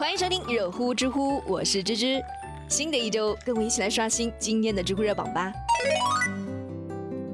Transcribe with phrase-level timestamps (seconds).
[0.00, 2.24] 欢迎收听热乎知乎，我是芝芝。
[2.68, 5.52] 新的一周，跟我一起来刷新今天的知乎热榜吧。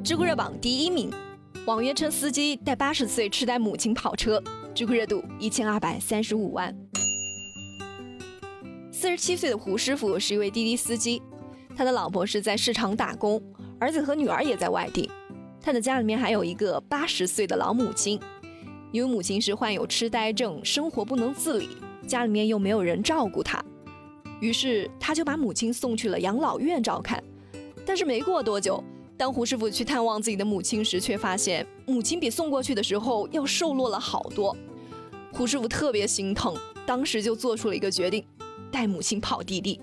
[0.03, 1.09] 知乎热榜第一名，
[1.65, 4.43] 网约车司机带八十岁痴呆母亲跑车，
[4.75, 6.77] 知乎热度一千二百三十五万。
[8.91, 11.23] 四十七岁的胡师傅是一位滴滴司机，
[11.77, 13.41] 他的老婆是在市场打工，
[13.79, 15.09] 儿子和女儿也在外地。
[15.61, 18.19] 他的家里面还有一个八十岁的老母亲，
[18.91, 21.69] 因为母亲是患有痴呆症，生活不能自理，
[22.07, 23.63] 家里面又没有人照顾他，
[24.41, 27.23] 于是他就把母亲送去了养老院照看。
[27.85, 28.83] 但是没过多久，
[29.17, 34.57] 当胡师傅去探望自己的母亲时，却发现母亲比送过去的时候要瘦落了好多。
[35.33, 36.55] 胡师傅特别心疼，
[36.87, 38.25] 当时就做出了一个决定。
[38.71, 39.81] 带母亲跑滴滴。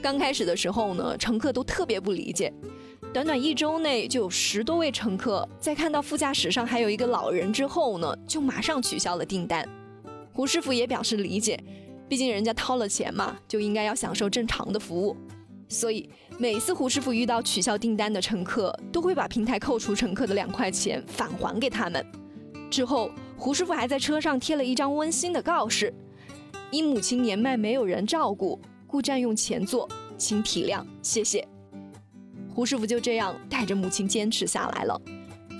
[0.00, 2.52] 刚开始的时候呢，乘客都特别不理解。
[3.12, 9.68] 短短一周内就有十多位乘客在看到副驾驶上还有一个老人之后呢，就马上取消了订单。
[10.32, 11.62] 胡师傅也表示理解，
[12.08, 15.16] 毕竟人家掏了钱嘛，就应该要享受正常的服务。
[15.68, 22.04] 所以每次胡师傅遇到取消订单的乘客，都会把平台扣除乘客的两块钱返还给他们。
[22.70, 25.92] 之后，胡师傅还在车上贴了一张温馨的告示。
[26.70, 31.46] 因母亲年迈，没有人照顾，故占用前座，请体谅，谢谢。
[32.54, 35.00] 胡师傅就这样带着母亲坚持下来了，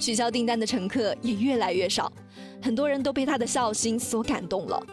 [0.03, 2.13] 取消订单的乘客也越来越少，
[2.61, 4.85] 很多人都被他的孝心所感动了。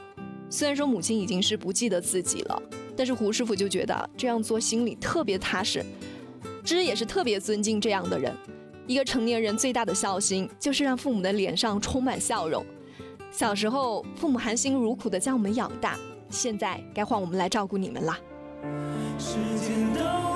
[0.51, 2.61] 虽然说母亲已经是不记得自己了，
[2.95, 5.83] 但是胡师傅就觉得这样做心里特别踏实。
[6.63, 8.31] 芝也是特别尊敬这样的人。
[8.85, 12.63] 一个成年人最大的孝心，就是让父母的脸上充满笑容。
[13.31, 15.97] 小时候，父母含辛茹苦的将我们养大。
[16.29, 18.19] 现在该换我们来照顾你们啦。
[19.17, 20.28] 时间都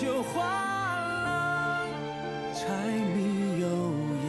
[0.00, 1.86] 就花了。
[2.54, 2.68] 柴
[3.16, 3.66] 米油
[4.24, 4.26] 盐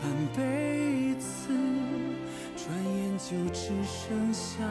[0.00, 1.48] 半辈子，
[2.56, 4.62] 转眼就只剩下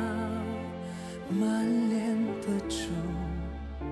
[1.30, 2.88] 满脸的皱
[3.82, 3.92] 纹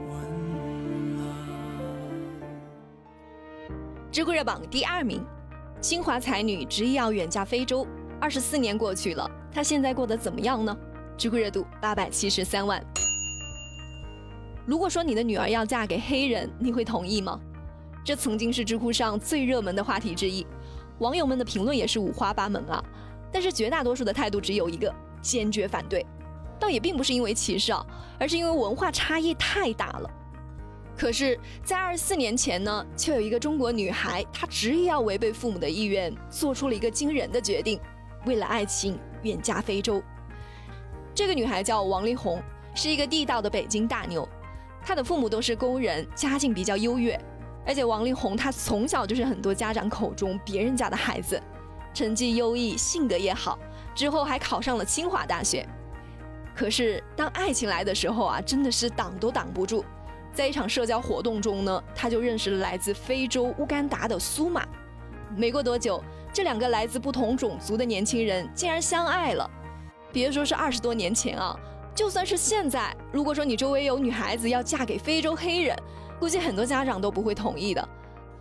[1.17, 1.21] 了。
[4.09, 5.21] 知乎热榜第二名，
[5.81, 7.85] 清华才女执意要远嫁非洲，
[8.21, 10.75] 二十四年过去了，她现在过得怎么样呢？
[11.17, 12.81] 知乎热度八百七十三万。
[14.69, 17.39] 如果说你的女儿要嫁给黑人，你会同意吗？
[18.05, 20.45] 这曾经是知乎上最热门的话题之一，
[20.99, 22.83] 网友们的评论也是五花八门啊。
[23.31, 24.93] 但是绝大多数的态度只有一个，
[25.23, 26.05] 坚决反对。
[26.59, 27.83] 倒也并不是因为歧视啊，
[28.19, 30.07] 而是因为文化差异太大了。
[30.95, 37.79] 可是，在二十四年前呢，却有一个中国女孩，她执意要违背父母的意愿，做出了一个惊人的决定，
[38.27, 39.99] 为了爱情远嫁非洲。
[41.15, 42.39] 这个女孩叫王力宏，
[42.75, 44.29] 是一个地道的北京大妞，
[44.85, 47.19] 他的父母都是工人，家境比较优越，
[47.65, 51.41] 而且王力宏他从小就是很多家长口中别人家的孩子，
[51.93, 53.57] 成绩优异，性格也好，
[53.93, 55.67] 之后还考上了清华大学。
[56.55, 59.85] 可是当爱情来的时候啊，真的是挡都挡不住。
[60.33, 64.65] 在一场社交活动中呢，他就认识了来自非洲乌干达的苏玛。
[65.35, 66.03] 没过多久，
[66.33, 69.49] 这两个来自不同种族的年轻人竟然相爱了。
[70.11, 71.57] 别说是二十多年前啊，
[71.99, 75.77] 就算是现在，如果说你周围有女孩子要嫁给非洲黑人，
[76.17, 77.89] 估计很多家长都不会同意的。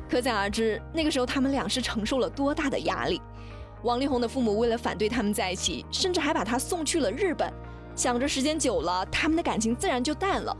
[0.08, 3.20] 可想而知，那个时候他们俩是承受了多大的压力。
[3.82, 7.52] 王力宏的父母为了反对他们在一起，甚至还把他送去了日本，
[7.96, 10.56] 想着时间久了，他们的感情自然就淡了。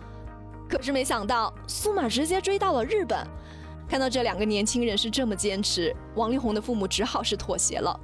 [0.68, 3.24] 可是没想到，苏玛直接追到了日本。
[3.88, 7.96] 看到这两个年轻人是这么坚持，王力宏的父母只好是妥协了。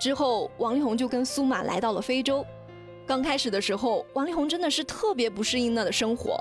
[0.00, 2.46] 之后，王力宏就跟苏玛来到了非洲。
[3.08, 6.38] 刚开始的时候，王力宏真的是特别不适应那的生活，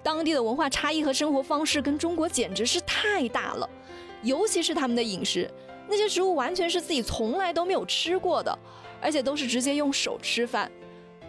[0.00, 3.68] 当地的文化差异和生活方式跟中国简直是太大了，
[4.22, 5.50] 尤其是他们的饮食，
[5.88, 8.56] 那些食物完全是自己从来都没有吃过的，
[9.00, 10.70] 而且都是直接用手吃饭。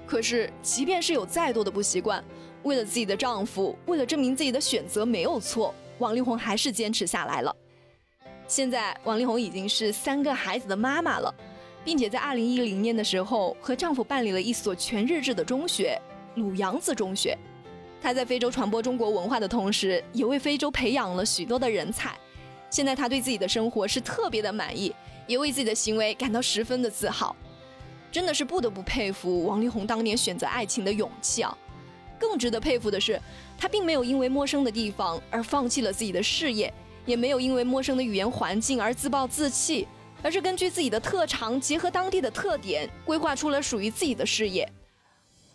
[0.05, 2.23] 可是，即便是有再多的不习惯，
[2.61, 7.55] 为了自己的丈夫，为了证明自己的选择没有错，王力宏还是坚持下来了。
[8.47, 11.33] 现在，王力宏已经是三个孩子的妈妈了，
[11.85, 15.97] 并且在二零一零年的时候和丈夫办理了一所全日制的中学——
[16.35, 17.37] 鲁扬子中学。
[18.01, 22.17] 她在非洲传播中国文化的同时，也为非洲培养了许多的人才。
[22.69, 24.93] 现在，她对自己的生活是特别的满意，
[25.27, 27.35] 也为自己的行为感到十分的自豪。
[28.11, 31.57] 真的是不得不佩服王力宏当年选择爱情的勇气啊！
[32.17, 33.21] 更值得佩服的是，
[33.57, 36.73] 他并没有因为陌生的地方而放弃了自己的事业，
[37.05, 39.85] 也没有因为陌生的语言环境而自暴自弃，
[40.21, 44.67] 而是根据自己的特长，结合当地的特点，规划出了属于自己的事业。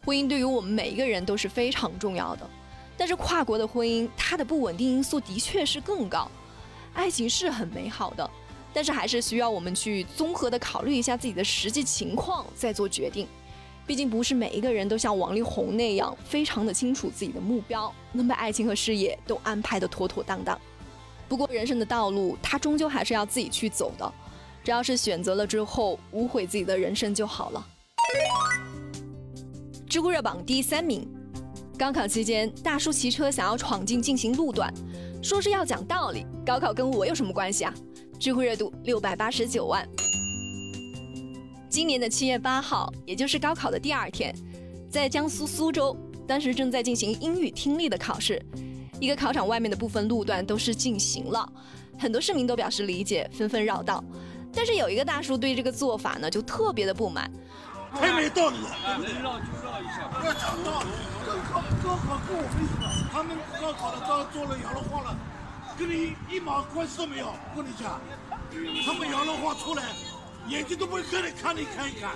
[0.05, 2.49] 婚姻对于我们每一个人都是非常重要的，
[2.97, 6.31] 但是跨国的婚姻，它的不稳定因素的确是更高。
[6.95, 8.31] 爱情是很美好的，
[8.73, 13.29] 但是还是需要我们去综合的考虑一下自己的实际情况再做决定。
[13.87, 20.59] 毕竟不是每一个人都像王力宏那样非常的清楚自己的目标，能把爱情和事业都安排的妥妥当当。
[21.29, 24.13] 不过人生的道路，他终究还是要自己去走的。
[24.63, 27.67] 只要是选择了之后无悔自己的人生就好了。
[29.89, 31.09] 知乎热榜第三名，
[31.79, 34.73] 高考期间大叔骑车想要闯进进行路段，
[35.23, 36.27] 说是要讲道理。
[36.47, 37.75] 高考跟我有什么关系啊？
[38.19, 39.89] 知乎热度六百八十九万。
[41.69, 44.35] 今年的七月八号，也就是高考的第二天，
[44.91, 45.97] 在江苏苏州，
[46.27, 48.41] 当时正在进行英语听力的考试，
[49.01, 51.51] 一个考场外面的部分路段都是禁行了，
[51.99, 54.05] 很多市民都表示理解，纷纷绕道。
[54.55, 57.31] 但是有一个大叔对这个做法呢，就特别的不满，
[57.95, 60.89] 太没道理了，能绕就绕一下，不要讲道理。
[61.27, 65.17] 高高考跟我没什么，他们高考的照做了摇了晃了，
[65.79, 67.27] 跟你一毛关系都没有。
[67.27, 68.01] 我跟你讲，
[68.85, 69.85] 他们摇了晃出来。
[70.49, 72.13] 眼睛都不会看你看你看一看。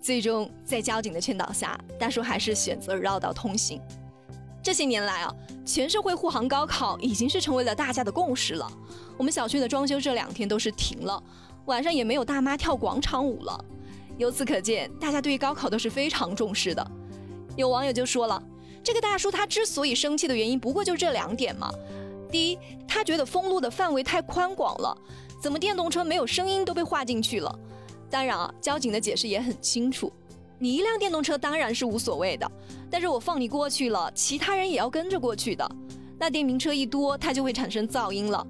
[0.00, 3.80] 最终，在交警的劝导下，大叔还是选择绕道通行。
[4.66, 5.32] 这些年来啊，
[5.64, 8.68] 全社会护航高考已经是成为了大家的共识了。
[9.16, 11.22] 我们小区的装修这两天都是停了，
[11.66, 13.64] 晚上也没有大妈跳广场舞了。
[14.18, 16.84] 由此可见，大家对于高考都是非常重视的。
[17.54, 18.42] 有网友就说了，
[18.82, 21.70] 这个大叔他之所以生气的原因，不过就这两点嘛。
[22.28, 22.58] 第一，
[22.88, 24.98] 他觉得封路的范围太宽广了。
[25.40, 27.56] 怎么电动车没有声音都被划进去了？
[28.10, 30.12] 当然啊，交警的解释也很清楚，
[30.58, 32.50] 你一辆电动车当然是无所谓的，
[32.90, 35.70] 但是我放你过去了，其他人也要跟着过去的，
[36.18, 38.46] 那电瓶车一多，它就会产生噪音了。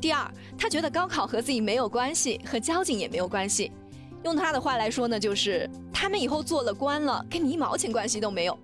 [0.00, 3.72] 第二，他觉得高考和自己没有关系，和交警也没有关系，
[4.24, 8.58] 用他的话来说呢，就是他们以后做了官了，跟你一毛钱关系都没有。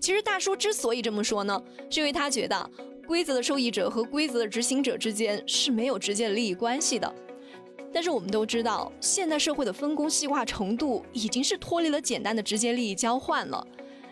[0.00, 2.70] 其实大叔之所以这么说呢，是因为他觉得。
[3.04, 7.14] 规则的受益者和规则的执行者之间是没有直接的利益关系的，
[7.92, 13.66] 但是我们都知道，现代社会的分工细化程度已经是脱离了简单的直接利益交换了。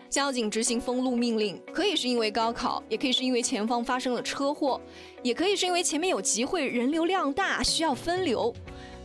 [0.09, 4.79] 交警执行封路命令，可以是因为高考，也可以是因为前方发生了车祸，
[5.23, 8.53] 也可以是因为前面有集会，人流量大需要分流。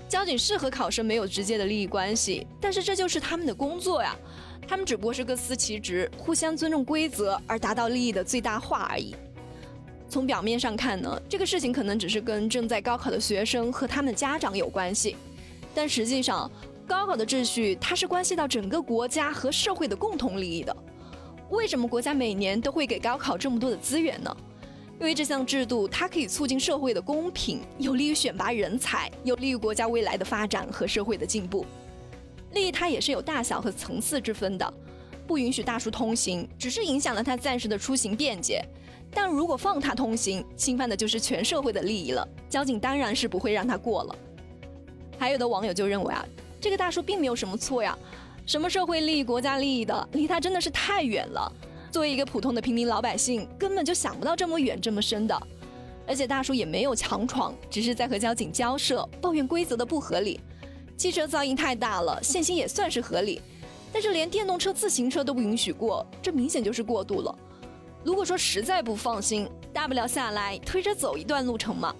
[0.08, 4.16] 交警是和考生没有直接的利益关系，但是这就是他们的工作呀，
[4.66, 9.14] 他们只不过是各司其职，互相尊重规则而达到利益的最大化而已。
[10.16, 15.14] 从表面上看呢，这个事情可能只是跟正在高考的学生和他们家长有关系，
[15.74, 16.50] 但实际上，
[16.86, 20.74] 高考的秩序它是关系到整个国家和社会的共同利益的。
[21.50, 24.34] 为什么国家每年都会给高考这么多的资源呢？
[24.98, 31.66] 因为这项制度它可以促进社会的公平，有利于选拔人才，有利于国家未来的发展和社会的进步。
[32.54, 34.74] 利益它也是有大小和层次之分的，
[35.26, 38.64] 不允许大叔通行，只是影响了他暂时的出行便捷。
[39.16, 42.28] 但如果放他通行，侵犯的就是全社会的利益了。
[42.50, 44.16] 交警当然是不会让他过了。
[45.18, 46.22] 还有的网友就认为啊，
[46.60, 47.98] 这个大叔并没有什么错呀，
[48.44, 51.50] 什么社会利益、国家利益的，离他真的是太远了。
[51.90, 55.34] 作为一个普通的平民老百姓，根本就想不到这么远、这么深的。
[56.06, 60.38] 而且大叔也没有强闯，只是在和交警交涉，抱怨规则的不合理。
[60.94, 63.40] 汽车噪音太大了，限行也算是合理，
[63.94, 67.34] 但是连电动车、自行车都不允许过，这明显就是过度了。
[68.06, 71.92] 如果说实在不放心，大不了下来推着走一段路程嘛。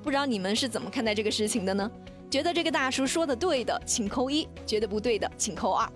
[0.00, 1.90] 不知道你们是怎么看待这个事情的呢？
[2.30, 5.90] 觉得这个大叔说的对的，请扣一；觉得不对的，请扣二。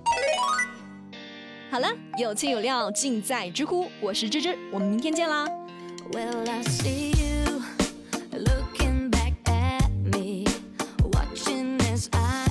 [1.71, 1.89] 好了，
[2.19, 5.47] 有情有料尽在知乎，我是芝芝，我们明天见啦。
[6.11, 7.63] Well, I see you
[8.33, 10.47] looking back at me,
[11.13, 11.79] watching
[12.11, 12.44] I